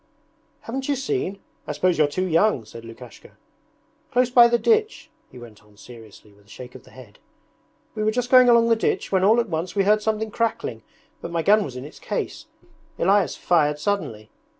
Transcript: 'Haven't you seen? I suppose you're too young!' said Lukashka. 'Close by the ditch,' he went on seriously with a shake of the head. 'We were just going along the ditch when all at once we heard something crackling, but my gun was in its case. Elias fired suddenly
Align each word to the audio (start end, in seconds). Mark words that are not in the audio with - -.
'Haven't 0.61 0.89
you 0.89 0.95
seen? 0.95 1.37
I 1.67 1.73
suppose 1.73 1.99
you're 1.99 2.07
too 2.07 2.25
young!' 2.25 2.65
said 2.65 2.83
Lukashka. 2.83 3.37
'Close 4.09 4.31
by 4.31 4.47
the 4.47 4.57
ditch,' 4.57 5.11
he 5.29 5.37
went 5.37 5.63
on 5.63 5.77
seriously 5.77 6.33
with 6.33 6.47
a 6.47 6.49
shake 6.49 6.73
of 6.73 6.85
the 6.85 6.89
head. 6.89 7.19
'We 7.93 8.05
were 8.05 8.11
just 8.11 8.31
going 8.31 8.49
along 8.49 8.69
the 8.69 8.75
ditch 8.75 9.11
when 9.11 9.23
all 9.23 9.39
at 9.39 9.47
once 9.49 9.75
we 9.75 9.83
heard 9.83 10.01
something 10.01 10.31
crackling, 10.31 10.81
but 11.21 11.29
my 11.29 11.43
gun 11.43 11.63
was 11.63 11.75
in 11.75 11.85
its 11.85 11.99
case. 11.99 12.47
Elias 12.97 13.35
fired 13.35 13.77
suddenly 13.77 14.31